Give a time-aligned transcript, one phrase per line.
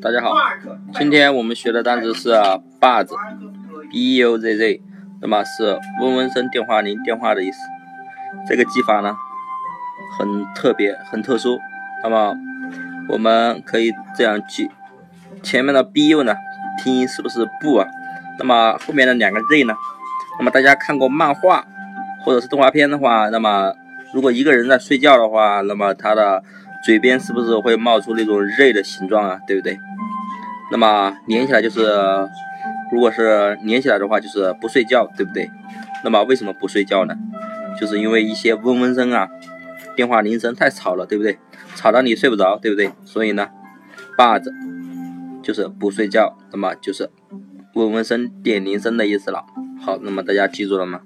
[0.00, 0.32] 大家好，
[0.94, 2.30] 今天我们学的单词是
[2.80, 4.80] buzz，b u z z，
[5.20, 7.58] 那么是嗡嗡声电话铃电话的意思。
[8.48, 9.16] 这个记法呢，
[10.16, 11.58] 很特别，很特殊。
[12.04, 12.32] 那么
[13.08, 14.70] 我们可以这样记，
[15.42, 16.36] 前面的 b u 呢，
[16.82, 17.88] 拼音是不是不啊？
[18.38, 19.74] 那么后面的两个 z 呢？
[20.38, 21.66] 那么大家看过漫画
[22.24, 23.72] 或者是动画片的话，那么
[24.14, 26.44] 如果一个人在睡觉的话，那么他的
[26.84, 29.40] 嘴边是不是会冒出那种 Z 的形状啊？
[29.46, 29.78] 对不对？
[30.70, 31.80] 那么连起来就是，
[32.92, 35.50] 如果是连起来的话，就是不睡觉，对不对？
[36.04, 37.14] 那么为什么不睡觉呢？
[37.80, 39.28] 就是因为一些嗡嗡声啊，
[39.96, 41.38] 电话铃声太吵了，对不对？
[41.74, 42.90] 吵到你睡不着，对不对？
[43.04, 43.48] 所以呢
[44.16, 44.44] ，buzz
[45.42, 47.10] 就是不睡觉，那么就是
[47.74, 49.44] 嗡嗡声点铃声的意思了。
[49.80, 51.00] 好，那么大家记住了吗？